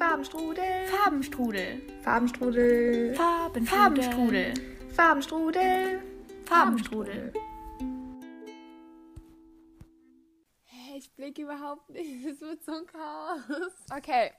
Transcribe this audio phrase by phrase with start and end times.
[0.00, 0.86] Farbenstrudel.
[0.86, 1.82] Farbenstrudel.
[2.02, 3.14] Farbenstrudel.
[3.14, 4.54] Farben Farbenstrudel.
[4.96, 6.02] Farbenstrudel.
[6.46, 7.32] Farbenstrudel.
[10.64, 12.24] Hey, ich blicke überhaupt nicht.
[12.26, 13.72] Es wird so ein Chaos.
[13.94, 14.32] Okay.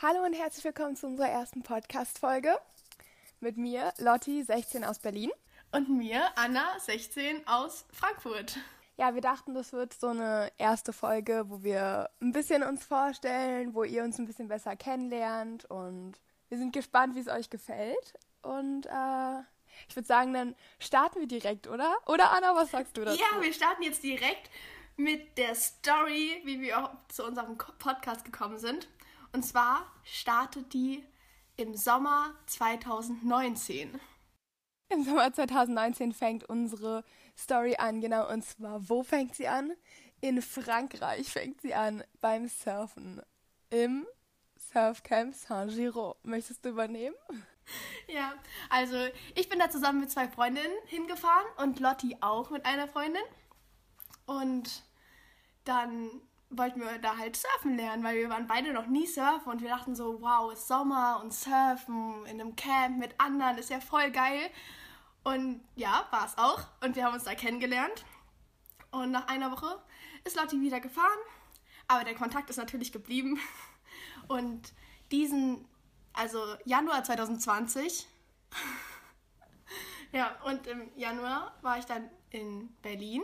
[0.00, 2.56] Hallo und herzlich willkommen zu unserer ersten Podcast-Folge.
[3.40, 5.30] Mit mir, Lotti, 16 aus Berlin.
[5.72, 8.58] Und mir, Anna, 16 aus Frankfurt.
[8.96, 13.74] Ja, wir dachten, das wird so eine erste Folge, wo wir ein bisschen uns vorstellen,
[13.74, 18.14] wo ihr uns ein bisschen besser kennenlernt und wir sind gespannt, wie es euch gefällt.
[18.42, 19.40] Und äh,
[19.88, 21.96] ich würde sagen, dann starten wir direkt, oder?
[22.06, 23.18] Oder Anna, was sagst du dazu?
[23.18, 24.50] Ja, wir starten jetzt direkt
[24.96, 28.88] mit der Story, wie wir auch zu unserem Podcast gekommen sind.
[29.32, 31.04] Und zwar startet die
[31.56, 33.98] im Sommer 2019.
[34.90, 37.04] Im Sommer 2019 fängt unsere
[37.36, 38.30] Story an, genau.
[38.30, 39.72] Und zwar, wo fängt sie an?
[40.20, 43.22] In Frankreich fängt sie an, beim Surfen.
[43.70, 44.06] Im
[44.72, 46.16] Surfcamp Saint-Giraud.
[46.24, 47.16] Möchtest du übernehmen?
[48.08, 48.34] Ja,
[48.68, 48.96] also
[49.36, 53.22] ich bin da zusammen mit zwei Freundinnen hingefahren und Lotti auch mit einer Freundin.
[54.26, 54.82] Und
[55.64, 56.10] dann
[56.50, 59.68] wollten wir da halt surfen lernen, weil wir waren beide noch nie surfen und wir
[59.68, 64.10] dachten so, wow, ist Sommer und surfen in einem Camp mit anderen ist ja voll
[64.10, 64.50] geil.
[65.24, 66.66] Und ja, war es auch.
[66.82, 68.04] Und wir haben uns da kennengelernt.
[68.90, 69.80] Und nach einer Woche
[70.24, 71.18] ist Lotti wieder gefahren.
[71.88, 73.38] Aber der Kontakt ist natürlich geblieben.
[74.28, 74.72] Und
[75.10, 75.66] diesen,
[76.12, 78.06] also Januar 2020,
[80.12, 83.22] ja, und im Januar war ich dann in Berlin.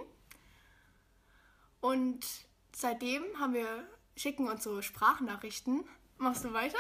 [1.80, 2.26] Und
[2.74, 5.84] seitdem haben wir, schicken uns so Sprachnachrichten.
[6.18, 6.78] Machst du weiter?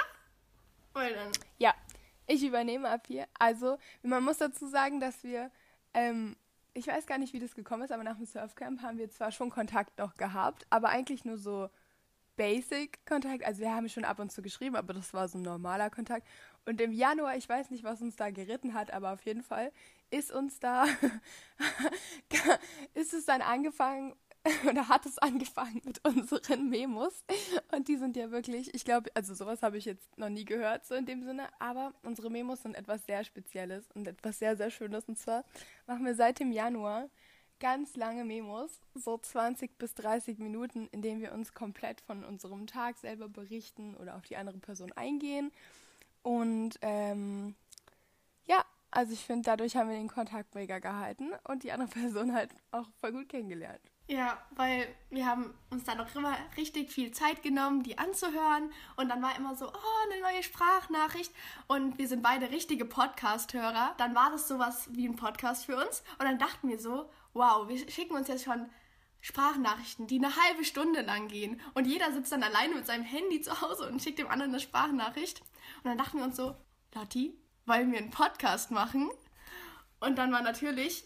[0.92, 1.32] Weil dann.
[1.58, 1.74] Ja,
[2.28, 3.26] ich übernehme ab hier.
[3.38, 5.50] Also, man muss dazu sagen, dass wir,
[5.94, 6.36] ähm,
[6.74, 9.32] ich weiß gar nicht, wie das gekommen ist, aber nach dem Surfcamp haben wir zwar
[9.32, 11.68] schon Kontakt noch gehabt, aber eigentlich nur so
[12.36, 13.44] Basic-Kontakt.
[13.44, 16.26] Also wir haben schon ab und zu geschrieben, aber das war so ein normaler Kontakt.
[16.64, 19.72] Und im Januar, ich weiß nicht, was uns da geritten hat, aber auf jeden Fall
[20.10, 20.86] ist uns da,
[22.94, 24.14] ist es dann angefangen,
[24.68, 27.24] oder hat es angefangen mit unseren Memos.
[27.72, 30.86] Und die sind ja wirklich, ich glaube, also sowas habe ich jetzt noch nie gehört,
[30.86, 34.70] so in dem Sinne, aber unsere Memos sind etwas sehr Spezielles und etwas sehr, sehr
[34.70, 35.04] Schönes.
[35.08, 35.44] Und zwar
[35.86, 37.08] machen wir seit dem Januar
[37.60, 42.66] ganz lange Memos, so 20 bis 30 Minuten, in denen wir uns komplett von unserem
[42.66, 45.50] Tag selber berichten oder auf die andere Person eingehen.
[46.22, 47.54] Und ähm,
[48.46, 52.32] ja, also ich finde, dadurch haben wir den Kontakt mega gehalten und die andere Person
[52.32, 53.80] halt auch voll gut kennengelernt.
[54.10, 58.72] Ja, weil wir haben uns dann auch immer richtig viel Zeit genommen, die anzuhören.
[58.96, 61.30] Und dann war immer so, oh, eine neue Sprachnachricht.
[61.66, 63.94] Und wir sind beide richtige Podcast-Hörer.
[63.98, 66.02] Dann war das sowas wie ein Podcast für uns.
[66.18, 68.70] Und dann dachten wir so, wow, wir schicken uns jetzt schon
[69.20, 71.60] Sprachnachrichten, die eine halbe Stunde lang gehen.
[71.74, 74.60] Und jeder sitzt dann alleine mit seinem Handy zu Hause und schickt dem anderen eine
[74.60, 75.42] Sprachnachricht.
[75.82, 76.56] Und dann dachten wir uns so,
[76.94, 79.10] Lotti, wollen wir einen Podcast machen?
[80.00, 81.04] Und dann war natürlich,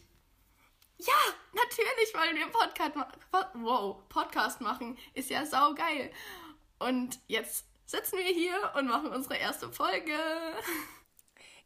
[1.06, 4.96] ja, natürlich wollen wir Podcast, ma Pod wow, Podcast machen.
[5.14, 6.10] Ist ja saugeil.
[6.78, 10.12] Und jetzt sitzen wir hier und machen unsere erste Folge.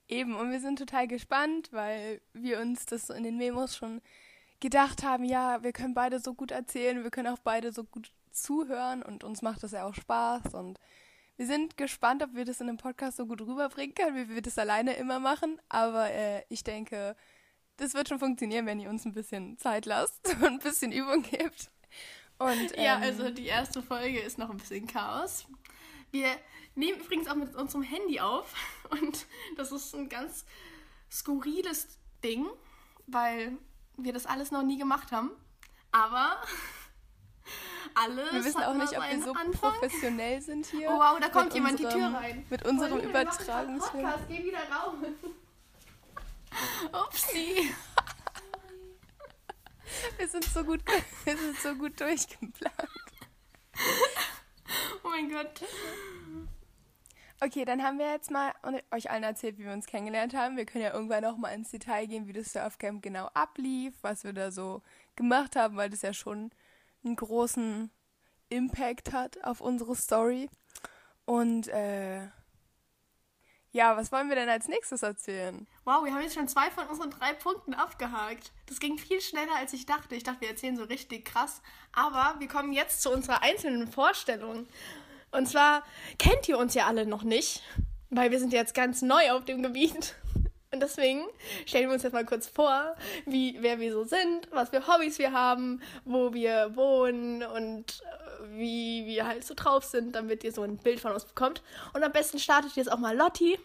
[0.09, 4.01] Eben, und wir sind total gespannt, weil wir uns das so in den Memos schon
[4.61, 8.13] gedacht haben, ja, wir können beide so gut erzählen, wir können auch beide so gut
[8.31, 10.79] zuhören und uns macht das ja auch Spaß und
[11.37, 14.43] wir sind gespannt, ob wir das in einem Podcast so gut rüberbringen können, wie wir
[14.43, 17.17] das alleine immer machen, aber äh, ich denke,
[17.77, 21.23] das wird schon funktionieren, wenn ihr uns ein bisschen Zeit lasst und ein bisschen Übung
[21.23, 21.71] gebt.
[22.39, 25.47] Und, Ja, ähm, also die erste Folge ist noch ein bisschen Chaos.
[26.11, 26.29] Wir
[26.75, 28.53] nehmen übrigens auch mit unserem Handy auf
[28.91, 29.27] und
[29.57, 30.45] das ist ein ganz
[31.11, 32.47] skurriles Ding,
[33.07, 33.57] weil
[33.97, 35.31] wir das alles noch nie gemacht haben.
[35.93, 36.43] Aber
[37.95, 39.53] alles wir wissen auch nicht, ob wir so Anfang.
[39.73, 40.91] professionell sind hier.
[40.91, 42.47] Oh wow, da kommt jemand die unserem- Tür rein.
[42.51, 44.03] Mit unserem gerade Übertragungsfilm.
[44.05, 44.95] Podcast, geh wieder raus.
[46.93, 47.71] Upsi.
[50.19, 50.81] Wir sind so gut,
[51.25, 52.75] wir sind so gut durchgeplant.
[55.03, 55.63] Oh mein Gott.
[57.41, 58.53] Okay, dann haben wir jetzt mal
[58.91, 60.57] euch allen erzählt, wie wir uns kennengelernt haben.
[60.57, 64.25] Wir können ja irgendwann noch mal ins Detail gehen, wie das Surfcamp genau ablief, was
[64.25, 64.83] wir da so
[65.17, 66.51] gemacht haben, weil das ja schon
[67.05, 67.91] einen großen
[68.49, 70.49] Impact hat auf unsere Story.
[71.27, 72.29] Und äh,
[73.77, 75.67] ja, was wollen wir denn als nächstes erzählen?
[75.85, 78.51] Wow, wir haben jetzt schon zwei von unseren drei Punkten abgehakt.
[78.67, 80.15] Das ging viel schneller, als ich dachte.
[80.15, 81.61] Ich dachte, wir erzählen so richtig krass.
[81.93, 84.67] Aber wir kommen jetzt zu unserer einzelnen Vorstellung.
[85.31, 85.83] Und zwar
[86.19, 87.63] kennt ihr uns ja alle noch nicht,
[88.09, 90.15] weil wir sind jetzt ganz neu auf dem Gebiet.
[90.77, 91.25] Und deswegen
[91.65, 92.95] stellen wir uns jetzt mal kurz vor,
[93.25, 98.59] wie, wer wir so sind, was für Hobbys wir haben, wo wir wohnen und äh,
[98.59, 101.63] wie wir halt so drauf sind, damit ihr so ein Bild von uns bekommt.
[101.95, 103.59] Und am besten startet jetzt auch mal Lotti,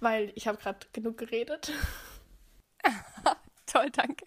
[0.00, 1.72] weil ich habe gerade genug geredet.
[3.66, 4.26] Toll, danke.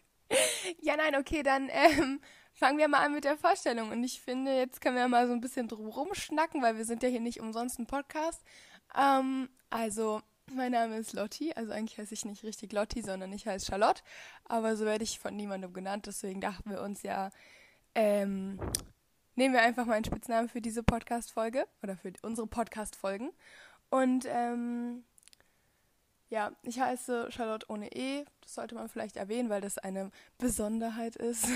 [0.81, 2.19] Ja, nein, okay, dann ähm,
[2.51, 3.91] fangen wir mal an mit der Vorstellung.
[3.91, 7.03] Und ich finde, jetzt können wir mal so ein bisschen drum rumschnacken, weil wir sind
[7.03, 8.41] ja hier nicht umsonst ein Podcast.
[8.97, 10.23] Ähm, also,
[10.53, 11.53] mein Name ist Lotti.
[11.53, 14.01] Also eigentlich heiße ich nicht richtig Lotti, sondern ich heiße Charlotte.
[14.45, 16.05] Aber so werde ich von niemandem genannt.
[16.05, 17.31] Deswegen dachten wir uns ja,
[17.95, 18.59] ähm,
[19.35, 23.31] nehmen wir einfach meinen Spitznamen für diese Podcast-Folge oder für unsere Podcast-Folgen.
[23.89, 25.03] Und ähm,
[26.29, 28.25] ja, ich heiße Charlotte ohne E.
[28.41, 31.47] Das sollte man vielleicht erwähnen, weil das eine Besonderheit ist.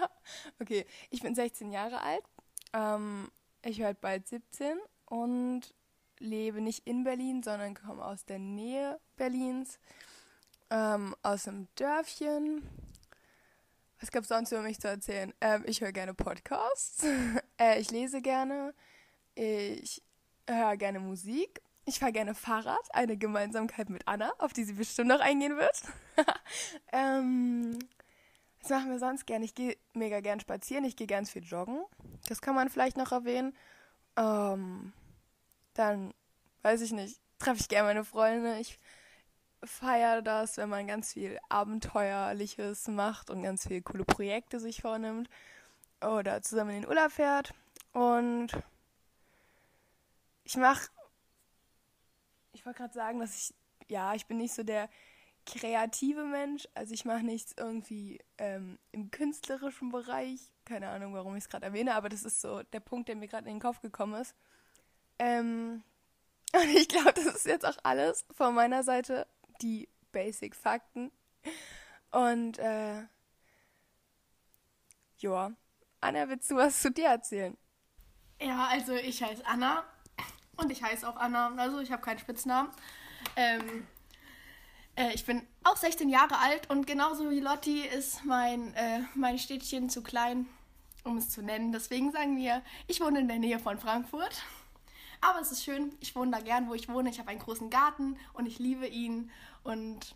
[0.60, 2.24] okay, ich bin 16 Jahre alt.
[2.72, 3.30] Ähm,
[3.62, 5.74] ich werde bald 17 und
[6.20, 9.78] lebe nicht in Berlin, sondern komme aus der Nähe Berlins,
[10.70, 12.62] ähm, aus einem Dörfchen.
[14.00, 15.32] Was gab es sonst über mich zu erzählen?
[15.40, 17.04] Ähm, ich höre gerne Podcasts,
[17.60, 18.74] äh, ich lese gerne,
[19.34, 20.02] ich
[20.48, 25.08] höre gerne Musik ich fahre gerne Fahrrad, eine Gemeinsamkeit mit Anna, auf die sie bestimmt
[25.08, 25.82] noch eingehen wird.
[26.92, 27.78] ähm,
[28.60, 29.46] was machen wir sonst gerne?
[29.46, 31.82] Ich gehe mega gern spazieren, ich gehe ganz viel joggen.
[32.28, 33.56] Das kann man vielleicht noch erwähnen.
[34.16, 34.92] Ähm,
[35.78, 36.12] dann,
[36.62, 38.58] weiß ich nicht, treffe ich gerne meine Freunde.
[38.58, 38.78] Ich
[39.64, 45.28] feiere das, wenn man ganz viel Abenteuerliches macht und ganz viele coole Projekte sich vornimmt.
[46.00, 47.54] Oder zusammen in den Urlaub fährt.
[47.92, 48.48] Und
[50.44, 50.88] ich mache
[52.58, 53.54] ich wollte gerade sagen, dass ich,
[53.88, 54.88] ja, ich bin nicht so der
[55.46, 56.68] kreative Mensch.
[56.74, 60.40] Also ich mache nichts irgendwie ähm, im künstlerischen Bereich.
[60.64, 63.28] Keine Ahnung, warum ich es gerade erwähne, aber das ist so der Punkt, der mir
[63.28, 64.34] gerade in den Kopf gekommen ist.
[65.18, 65.82] Ähm,
[66.54, 69.26] und ich glaube, das ist jetzt auch alles von meiner Seite,
[69.60, 71.10] die Basic-Fakten.
[72.10, 73.02] Und äh,
[75.18, 75.52] ja,
[76.00, 77.56] Anna, willst du was zu dir erzählen?
[78.40, 79.84] Ja, also ich heiße Anna
[80.56, 82.70] und ich heiße auch Anna, also ich habe keinen Spitznamen.
[83.36, 83.86] Ähm,
[84.96, 89.38] äh, ich bin auch 16 Jahre alt und genauso wie Lotti ist mein, äh, mein
[89.38, 90.46] Städtchen zu klein,
[91.04, 91.72] um es zu nennen.
[91.72, 94.42] Deswegen sagen wir, ich wohne in der Nähe von Frankfurt.
[95.20, 97.10] Aber es ist schön, ich wohne da gern, wo ich wohne.
[97.10, 99.30] Ich habe einen großen Garten und ich liebe ihn
[99.64, 100.14] und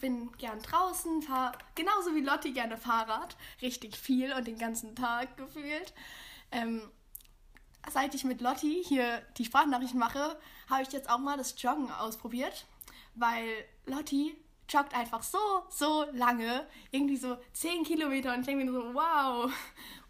[0.00, 5.36] bin gern draußen, fahre genauso wie Lotti gerne Fahrrad, richtig viel und den ganzen Tag
[5.36, 5.92] gefühlt.
[6.52, 6.82] Ähm,
[7.90, 11.90] seit ich mit Lotti hier die Sprachnachrichten mache, habe ich jetzt auch mal das Joggen
[11.90, 12.66] ausprobiert,
[13.14, 13.48] weil
[13.86, 14.36] Lotti
[14.68, 15.38] joggt einfach so,
[15.70, 19.52] so lange, irgendwie so 10 Kilometer und ich denke mir so, wow.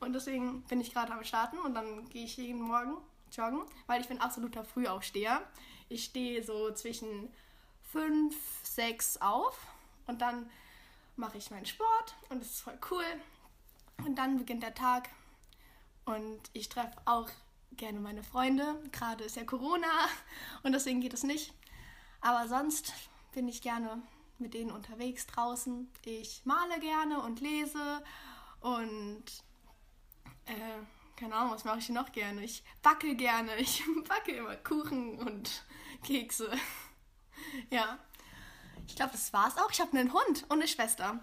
[0.00, 2.96] Und deswegen bin ich gerade am Starten und dann gehe ich jeden Morgen
[3.32, 5.42] joggen, weil ich bin absoluter Frühaufsteher.
[5.88, 7.32] Ich stehe so zwischen
[7.92, 9.58] 5, 6 auf
[10.06, 10.50] und dann
[11.16, 13.04] mache ich meinen Sport und das ist voll cool.
[14.04, 15.08] Und dann beginnt der Tag
[16.04, 17.28] und ich treffe auch
[17.72, 18.82] gerne meine Freunde.
[18.92, 19.88] Gerade ist ja Corona
[20.62, 21.52] und deswegen geht es nicht.
[22.20, 22.92] Aber sonst
[23.32, 24.02] bin ich gerne
[24.38, 25.90] mit denen unterwegs draußen.
[26.04, 28.02] Ich male gerne und lese
[28.60, 29.24] und
[30.46, 30.82] äh,
[31.16, 32.42] keine Ahnung, was mache ich noch gerne?
[32.44, 33.56] Ich backe gerne.
[33.56, 35.64] Ich backe immer Kuchen und
[36.04, 36.50] Kekse.
[37.70, 37.98] ja.
[38.86, 39.70] Ich glaube, das war's auch.
[39.70, 41.18] Ich habe einen Hund und eine Schwester.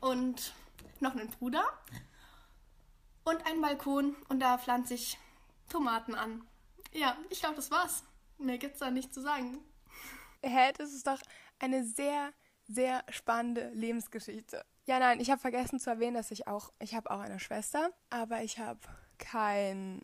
[0.00, 0.54] Und
[1.00, 1.64] noch einen Bruder.
[3.24, 4.14] Und einen Balkon.
[4.28, 5.18] Und da pflanze ich
[5.68, 6.46] Tomaten an.
[6.92, 8.04] Ja, ich glaube, das war's.
[8.38, 9.58] Mehr gibt's da nicht zu sagen.
[10.42, 11.20] Hä, das ist doch
[11.58, 12.32] eine sehr,
[12.66, 14.64] sehr spannende Lebensgeschichte.
[14.84, 17.90] Ja, nein, ich habe vergessen zu erwähnen, dass ich auch, ich habe auch eine Schwester,
[18.10, 18.80] aber ich habe
[19.18, 20.02] kein,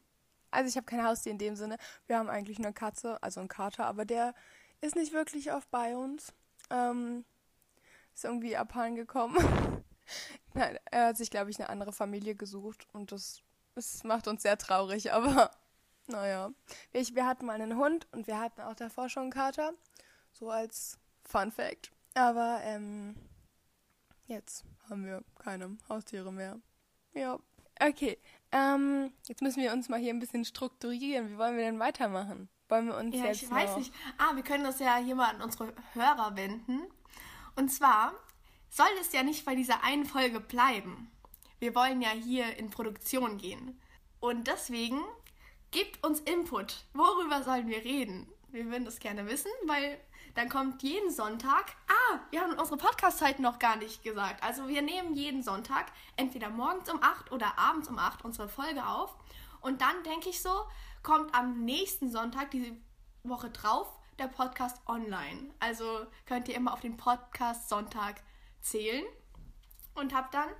[0.50, 1.78] also ich habe kein Haustier in dem Sinne.
[2.06, 4.34] Wir haben eigentlich eine Katze, also einen Kater, aber der
[4.80, 6.32] ist nicht wirklich oft bei uns.
[6.70, 7.24] Ähm,
[8.14, 9.36] ist irgendwie abhanden gekommen.
[10.54, 13.42] nein, er hat sich, glaube ich, eine andere Familie gesucht und das
[13.78, 15.50] es macht uns sehr traurig, aber
[16.06, 16.50] naja.
[16.90, 19.72] Wir, wir hatten mal einen Hund und wir hatten auch davor schon einen Kater.
[20.32, 21.90] So als Fun Fact.
[22.14, 23.14] Aber ähm,
[24.28, 26.60] jetzt haben wir keine Haustiere mehr.
[27.14, 27.38] Ja.
[27.80, 28.18] Okay.
[28.52, 31.30] Ähm, jetzt müssen wir uns mal hier ein bisschen strukturieren.
[31.30, 32.48] Wie wollen wir denn weitermachen?
[32.68, 33.42] Wollen wir uns ja, jetzt.
[33.42, 33.92] Ich weiß nicht.
[34.16, 36.82] Ah, wir können das ja hier mal an unsere Hörer wenden.
[37.56, 38.12] Und zwar
[38.70, 41.10] soll es ja nicht bei dieser einen Folge bleiben
[41.60, 43.80] wir wollen ja hier in Produktion gehen.
[44.20, 45.00] Und deswegen
[45.70, 46.84] gebt uns Input.
[46.92, 48.28] Worüber sollen wir reden?
[48.50, 49.98] Wir würden das gerne wissen, weil
[50.38, 51.74] dann kommt jeden Sonntag.
[51.88, 54.40] Ah, wir haben unsere Podcast-Zeiten noch gar nicht gesagt.
[54.44, 58.86] Also wir nehmen jeden Sonntag entweder morgens um 8 oder abends um 8 unsere Folge
[58.86, 59.16] auf.
[59.60, 60.50] Und dann denke ich so,
[61.02, 62.70] kommt am nächsten Sonntag, diese
[63.24, 63.88] Woche drauf,
[64.20, 65.52] der Podcast online.
[65.58, 68.22] Also könnt ihr immer auf den Podcast Sonntag
[68.60, 69.06] zählen
[69.96, 70.50] und habt dann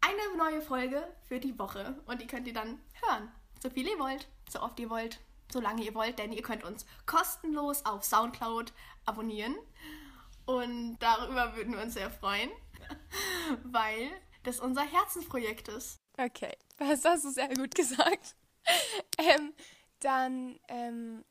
[0.00, 2.00] eine neue Folge für die Woche.
[2.06, 3.30] Und die könnt ihr dann hören.
[3.62, 5.20] So viel ihr wollt, so oft ihr wollt,
[5.52, 8.72] so lange ihr wollt, denn ihr könnt uns kostenlos auf Soundcloud
[9.06, 9.56] abonnieren.
[10.46, 12.50] Und darüber würden wir uns sehr freuen,
[13.64, 14.10] weil
[14.44, 15.98] das unser Herzensprojekt ist.
[16.16, 18.34] Okay, das hast du sehr gut gesagt.
[19.18, 19.52] ähm,
[20.00, 21.24] dann ähm,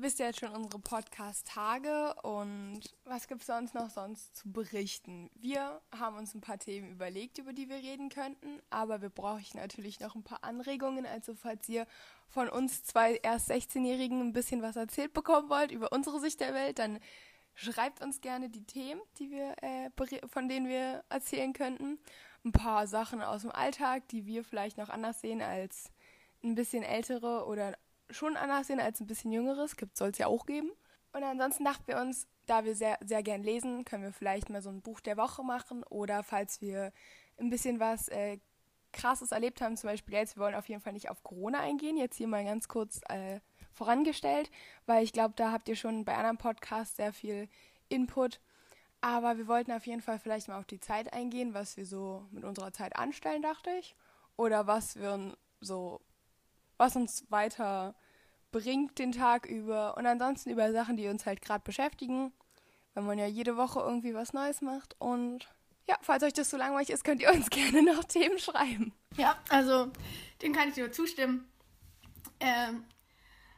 [0.00, 5.28] wisst ihr jetzt schon unsere Podcast-Tage und was gibt es sonst noch sonst zu berichten?
[5.34, 9.44] Wir haben uns ein paar Themen überlegt, über die wir reden könnten, aber wir brauchen
[9.54, 11.04] natürlich noch ein paar Anregungen.
[11.04, 11.86] Also falls ihr
[12.28, 16.54] von uns zwei erst 16-Jährigen ein bisschen was erzählt bekommen wollt über unsere Sicht der
[16.54, 17.00] Welt, dann
[17.54, 19.90] schreibt uns gerne die Themen, die wir, äh,
[20.28, 21.98] von denen wir erzählen könnten.
[22.44, 25.90] Ein paar Sachen aus dem Alltag, die wir vielleicht noch anders sehen als
[26.44, 27.76] ein bisschen ältere oder
[28.10, 29.76] schon anders sehen als ein bisschen jüngeres.
[29.76, 30.70] Gibt soll es ja auch geben.
[31.12, 34.62] Und ansonsten dachten wir uns, da wir sehr, sehr gern lesen, können wir vielleicht mal
[34.62, 36.92] so ein Buch der Woche machen oder falls wir
[37.38, 38.38] ein bisschen was äh,
[38.92, 41.96] Krasses erlebt haben, zum Beispiel jetzt, wir wollen auf jeden Fall nicht auf Corona eingehen,
[41.96, 43.40] jetzt hier mal ganz kurz äh,
[43.72, 44.50] vorangestellt,
[44.86, 47.48] weil ich glaube, da habt ihr schon bei anderen Podcasts sehr viel
[47.88, 48.40] Input.
[49.00, 52.26] Aber wir wollten auf jeden Fall vielleicht mal auf die Zeit eingehen, was wir so
[52.32, 53.94] mit unserer Zeit anstellen, dachte ich.
[54.36, 56.00] Oder was wir so
[56.78, 57.94] was uns weiter
[58.50, 62.32] bringt den Tag über und ansonsten über Sachen, die uns halt gerade beschäftigen,
[62.94, 65.48] weil man ja jede Woche irgendwie was Neues macht und
[65.88, 68.92] ja, falls euch das so langweilig ist, könnt ihr uns gerne noch Themen schreiben.
[69.16, 69.90] Ja, also
[70.42, 71.50] dem kann ich nur zustimmen.
[72.40, 72.84] Ähm,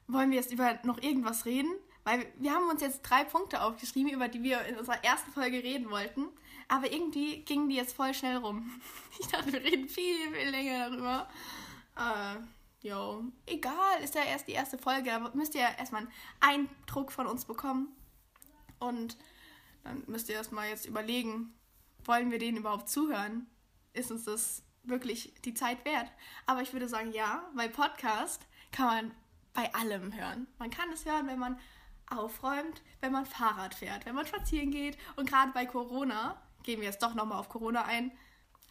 [0.06, 1.70] wollen wir jetzt über noch irgendwas reden?
[2.04, 5.62] Weil wir haben uns jetzt drei Punkte aufgeschrieben, über die wir in unserer ersten Folge
[5.62, 6.28] reden wollten.
[6.68, 8.70] Aber irgendwie gingen die jetzt voll schnell rum.
[9.20, 11.28] Ich dachte, wir reden viel, viel länger darüber.
[11.94, 12.36] Äh,
[12.82, 16.08] Jo, egal, ist ja erst die erste Folge, aber müsst ihr ja erstmal
[16.40, 17.88] einen Eindruck von uns bekommen.
[18.78, 19.18] Und
[19.84, 21.52] dann müsst ihr erstmal jetzt überlegen,
[22.04, 23.46] wollen wir denen überhaupt zuhören?
[23.92, 26.10] Ist uns das wirklich die Zeit wert?
[26.46, 29.14] Aber ich würde sagen, ja, weil Podcast kann man
[29.52, 30.46] bei allem hören.
[30.58, 31.58] Man kann es hören, wenn man
[32.08, 34.96] aufräumt, wenn man Fahrrad fährt, wenn man spazieren geht.
[35.16, 38.12] Und gerade bei Corona, gehen wir jetzt doch nochmal auf Corona ein,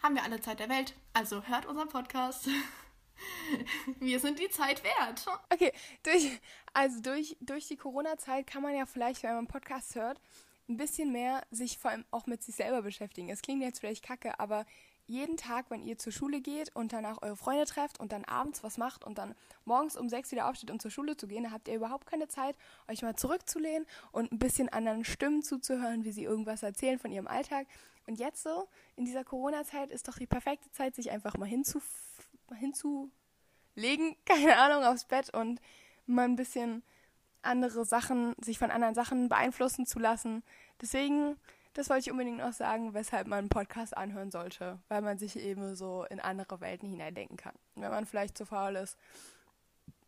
[0.01, 0.95] haben wir alle Zeit der Welt.
[1.13, 2.49] Also hört unseren Podcast.
[3.99, 5.25] Wir sind die Zeit wert.
[5.51, 5.71] Okay,
[6.03, 6.39] durch,
[6.73, 10.19] also durch, durch die Corona-Zeit kann man ja vielleicht, wenn man einen Podcast hört,
[10.67, 13.29] ein bisschen mehr sich vor allem auch mit sich selber beschäftigen.
[13.29, 14.65] Es klingt jetzt vielleicht kacke, aber
[15.09, 18.63] jeden Tag, wenn ihr zur Schule geht und danach eure Freunde trefft und dann abends
[18.63, 19.33] was macht und dann
[19.65, 22.27] morgens um sechs wieder aufsteht, um zur Schule zu gehen, dann habt ihr überhaupt keine
[22.27, 22.55] Zeit,
[22.87, 27.27] euch mal zurückzulehnen und ein bisschen anderen Stimmen zuzuhören, wie sie irgendwas erzählen von ihrem
[27.27, 27.65] Alltag.
[28.05, 31.81] Und jetzt so, in dieser Corona-Zeit, ist doch die perfekte Zeit, sich einfach mal hinzu,
[32.55, 35.61] hinzulegen, keine Ahnung, aufs Bett und
[36.05, 36.83] mal ein bisschen
[37.41, 40.43] andere Sachen, sich von anderen Sachen beeinflussen zu lassen.
[40.81, 41.37] Deswegen,
[41.73, 45.37] das wollte ich unbedingt noch sagen, weshalb man einen Podcast anhören sollte, weil man sich
[45.37, 47.55] eben so in andere Welten hineindenken kann.
[47.75, 48.97] Wenn man vielleicht zu faul ist,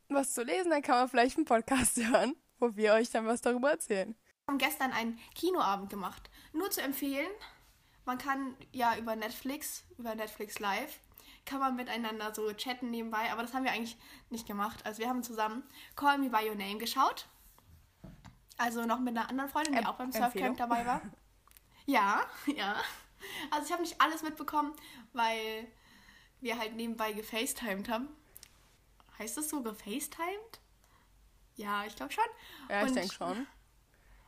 [0.10, 3.42] was zu lesen, dann kann man vielleicht einen Podcast hören, wo wir euch dann was
[3.42, 4.16] darüber erzählen.
[4.46, 6.30] Wir haben gestern einen Kinoabend gemacht.
[6.52, 7.30] Nur zu empfehlen,
[8.06, 11.00] man kann ja über Netflix, über Netflix Live,
[11.46, 13.98] kann man miteinander so chatten nebenbei, aber das haben wir eigentlich
[14.30, 14.86] nicht gemacht.
[14.86, 15.64] Also wir haben zusammen
[15.96, 17.28] Call Me By Your Name geschaut.
[18.58, 21.02] Also noch mit einer anderen Freundin, die auch beim Surfcamp dabei war.
[21.88, 22.76] Ja, ja.
[23.50, 24.72] Also ich habe nicht alles mitbekommen,
[25.14, 25.68] weil
[26.40, 28.08] wir halt nebenbei gefacetimed haben.
[29.18, 30.60] Heißt das so, gefacetimed?
[31.56, 32.24] Ja, ich glaube schon.
[32.70, 33.48] Ja, ich denke schon.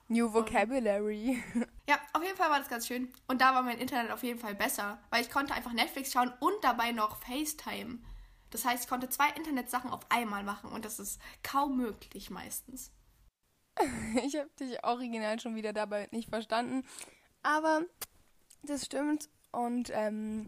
[0.08, 1.44] New Vocabulary.
[1.88, 3.12] Ja, auf jeden Fall war das ganz schön.
[3.28, 6.32] Und da war mein Internet auf jeden Fall besser, weil ich konnte einfach Netflix schauen
[6.40, 8.00] und dabei noch FaceTime.
[8.52, 12.92] Das heißt, ich konnte zwei Internetsachen auf einmal machen und das ist kaum möglich meistens.
[14.24, 16.86] Ich habe dich original schon wieder dabei nicht verstanden.
[17.42, 17.82] Aber
[18.62, 19.30] das stimmt.
[19.52, 20.48] Und ähm,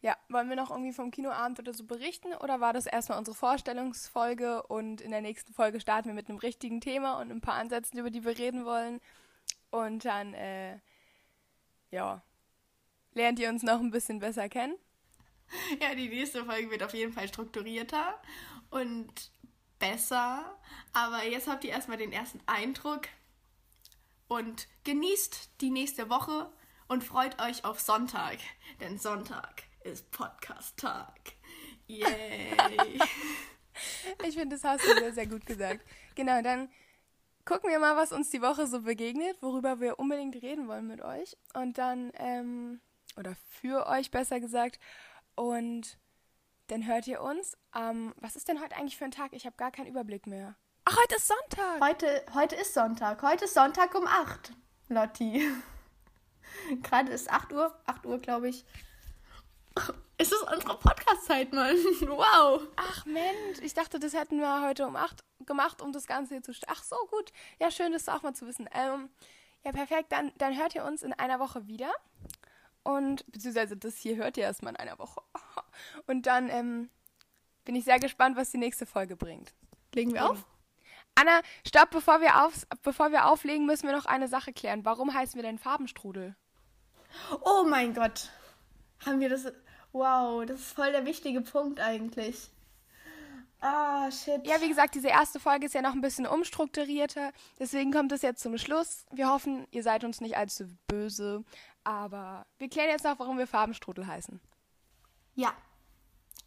[0.00, 2.34] ja, wollen wir noch irgendwie vom Kinoabend oder so berichten?
[2.34, 6.38] Oder war das erstmal unsere Vorstellungsfolge und in der nächsten Folge starten wir mit einem
[6.38, 9.00] richtigen Thema und ein paar Ansätzen, über die wir reden wollen?
[9.74, 10.78] Und dann, äh,
[11.90, 12.22] ja,
[13.12, 14.76] lernt ihr uns noch ein bisschen besser kennen?
[15.80, 18.22] Ja, die nächste Folge wird auf jeden Fall strukturierter
[18.70, 19.32] und
[19.80, 20.56] besser.
[20.92, 23.08] Aber jetzt habt ihr erstmal den ersten Eindruck
[24.28, 26.52] und genießt die nächste Woche
[26.86, 28.38] und freut euch auf Sonntag.
[28.80, 31.32] Denn Sonntag ist Podcast-Tag.
[31.88, 33.00] Yay!
[34.24, 35.84] ich finde, das hast du sehr, sehr gut gesagt.
[36.14, 36.70] Genau, dann
[37.44, 41.02] gucken wir mal, was uns die Woche so begegnet, worüber wir unbedingt reden wollen mit
[41.02, 41.36] euch.
[41.54, 42.80] Und dann, ähm,
[43.16, 44.78] oder für euch besser gesagt.
[45.34, 45.98] Und
[46.68, 47.56] dann hört ihr uns.
[47.74, 49.32] Ähm, was ist denn heute eigentlich für ein Tag?
[49.32, 50.56] Ich habe gar keinen Überblick mehr.
[50.86, 51.80] Ach heute ist Sonntag.
[51.80, 53.22] Heute, heute ist Sonntag.
[53.22, 54.52] Heute ist Sonntag um 8,
[54.88, 55.46] Lotti.
[56.82, 58.64] Gerade ist 8 Uhr, 8 Uhr, glaube ich.
[60.16, 61.76] Es ist unsere Podcast-Zeit, Mann.
[62.02, 62.62] Wow.
[62.76, 66.42] Ach Mensch, ich dachte, das hätten wir heute um 8 gemacht, um das Ganze hier
[66.42, 66.52] zu...
[66.68, 67.32] Ach so, gut.
[67.58, 68.68] Ja, schön, das auch mal zu wissen.
[68.72, 69.10] Ähm,
[69.64, 70.12] ja, perfekt.
[70.12, 71.92] Dann, dann hört ihr uns in einer Woche wieder.
[72.84, 75.20] Und, beziehungsweise das hier hört ihr erstmal in einer Woche.
[76.06, 76.90] Und dann ähm,
[77.64, 79.52] bin ich sehr gespannt, was die nächste Folge bringt.
[79.94, 80.44] Legen wir auf?
[81.16, 84.84] Anna, stopp, bevor wir, auf, bevor wir auflegen, müssen wir noch eine Sache klären.
[84.84, 86.36] Warum heißen wir denn Farbenstrudel?
[87.42, 88.30] Oh mein Gott.
[89.04, 89.52] Haben wir das.
[89.94, 92.50] Wow, das ist voll der wichtige Punkt eigentlich.
[93.60, 94.44] Ah, shit.
[94.44, 97.32] Ja, wie gesagt, diese erste Folge ist ja noch ein bisschen umstrukturierter.
[97.60, 99.06] Deswegen kommt es jetzt zum Schluss.
[99.12, 101.44] Wir hoffen, ihr seid uns nicht allzu böse.
[101.84, 104.40] Aber wir klären jetzt noch, warum wir Farbenstrudel heißen.
[105.36, 105.52] Ja.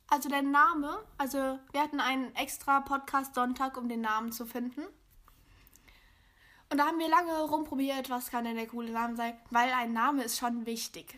[0.09, 4.81] Also der Name, also wir hatten einen extra Podcast Sonntag, um den Namen zu finden.
[6.69, 9.93] Und da haben wir lange rumprobiert, was kann denn der coole Name sein, weil ein
[9.93, 11.17] Name ist schon wichtig.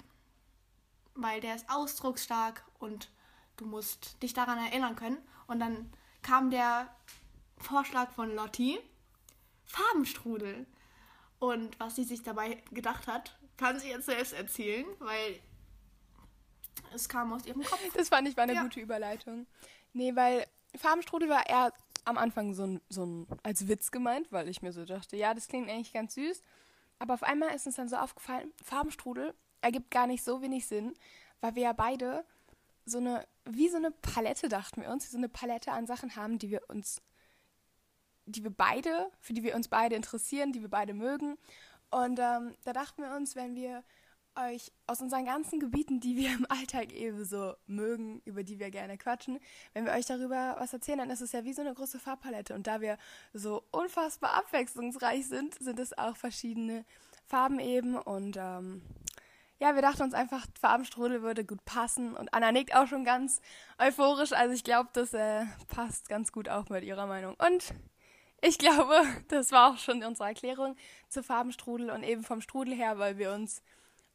[1.22, 3.10] Weil der ist ausdrucksstark und
[3.58, 5.18] du musst dich daran erinnern können.
[5.48, 6.94] Und dann kam der
[7.58, 8.80] Vorschlag von Lotti,
[9.66, 10.66] Farbenstrudel.
[11.40, 15.40] Und was sie sich dabei gedacht hat, kann sie jetzt selbst erzählen, weil
[16.94, 17.80] es kam aus ihrem Kopf.
[17.94, 18.64] Das fand ich war eine Ja.
[18.64, 19.48] gute Überleitung.
[19.94, 20.46] Nee, weil
[20.76, 21.74] Farbenstrudel war eher
[22.06, 25.34] am Anfang so ein, so ein als Witz gemeint, weil ich mir so dachte, ja,
[25.34, 26.42] das klingt eigentlich ganz süß.
[27.00, 30.94] Aber auf einmal ist uns dann so aufgefallen, Farbenstrudel ergibt gar nicht so wenig Sinn,
[31.42, 32.26] weil wir ja beide
[32.86, 36.40] so eine, wie so eine Palette, dachten wir uns, so eine Palette an Sachen haben,
[36.40, 37.02] die wir uns,
[38.26, 41.38] die wir beide, für die wir uns beide interessieren, die wir beide mögen.
[41.92, 43.84] Und ähm, da dachten wir uns, wenn wir
[44.36, 48.72] euch aus unseren ganzen Gebieten, die wir im Alltag eben so mögen, über die wir
[48.72, 49.40] gerne quatschen,
[49.74, 52.54] wenn wir euch darüber was erzählen, dann ist es ja wie so eine große Farbpalette.
[52.54, 52.98] Und da wir
[53.34, 56.86] so unfassbar abwechslungsreich sind, sind es auch verschiedene
[57.26, 57.98] Farben eben.
[57.98, 58.82] Und ähm,
[59.60, 62.16] ja, wir dachten uns einfach, Farbenstrudel würde gut passen.
[62.16, 63.42] Und Anna nickt auch schon ganz
[63.78, 64.32] euphorisch.
[64.32, 67.36] Also ich glaube, das äh, passt ganz gut auch mit ihrer Meinung.
[67.36, 67.74] Und
[68.42, 70.78] ich glaube, das war auch schon unsere Erklärung
[71.10, 73.62] zu Farbenstrudel und eben vom Strudel her, weil wir uns,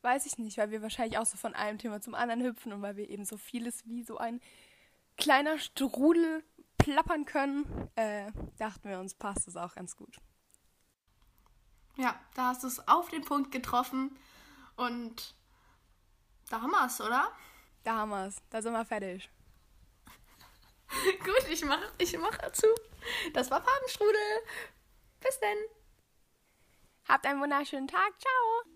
[0.00, 2.80] weiß ich nicht, weil wir wahrscheinlich auch so von einem Thema zum anderen hüpfen und
[2.80, 4.40] weil wir eben so vieles wie so ein
[5.18, 6.42] kleiner Strudel
[6.78, 10.16] plappern können, äh, dachten wir uns, passt es auch ganz gut.
[11.96, 14.16] Ja, da hast du es auf den Punkt getroffen
[14.76, 15.34] und
[16.50, 17.32] da haben wir es, oder?
[17.84, 18.36] Da haben wir es.
[18.50, 19.30] Da sind wir fertig.
[21.24, 22.66] Gut, ich mache ich mach dazu.
[23.32, 24.40] Das war Farbenstrudel.
[25.20, 25.58] Bis denn.
[27.08, 28.12] Habt einen wunderschönen Tag.
[28.18, 28.73] Ciao.